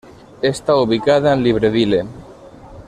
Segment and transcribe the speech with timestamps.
[0.41, 2.03] Está ubicada en Libreville.